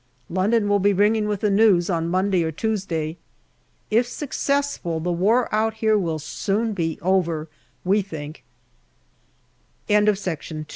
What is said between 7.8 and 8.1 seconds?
we